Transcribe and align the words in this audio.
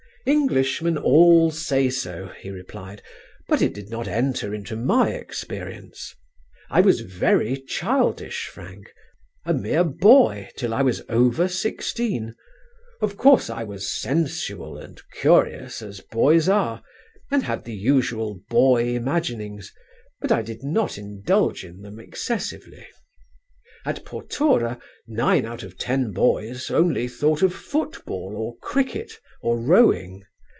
"Englishmen 0.27 0.99
all 0.99 1.49
say 1.49 1.89
so," 1.89 2.27
he 2.39 2.51
replied, 2.51 3.01
"but 3.47 3.59
it 3.59 3.73
did 3.73 3.89
not 3.89 4.07
enter 4.07 4.53
into 4.53 4.75
my 4.75 5.09
experience. 5.13 6.13
I 6.69 6.81
was 6.81 6.99
very 7.01 7.57
childish, 7.57 8.45
Frank; 8.45 8.93
a 9.45 9.53
mere 9.55 9.83
boy 9.83 10.51
till 10.55 10.75
I 10.75 10.83
was 10.83 11.01
over 11.09 11.47
sixteen. 11.47 12.35
Of 13.01 13.17
course 13.17 13.49
I 13.49 13.63
was 13.63 13.91
sensual 13.91 14.77
and 14.77 15.01
curious, 15.11 15.81
as 15.81 16.01
boys 16.01 16.47
are, 16.47 16.83
and 17.31 17.41
had 17.41 17.63
the 17.65 17.73
usual 17.73 18.41
boy 18.47 18.89
imaginings; 18.89 19.73
but 20.21 20.31
I 20.31 20.43
did 20.43 20.61
not 20.61 20.99
indulge 20.99 21.63
in 21.65 21.81
them 21.81 21.99
excessively. 21.99 22.85
"At 23.83 24.05
Portora 24.05 24.79
nine 25.07 25.43
out 25.43 25.63
of 25.63 25.75
ten 25.79 26.11
boys 26.11 26.69
only 26.69 27.07
thought 27.07 27.41
of 27.41 27.51
football 27.51 28.35
or 28.37 28.55
cricket 28.59 29.13
or 29.41 29.57
rowing. 29.57 30.23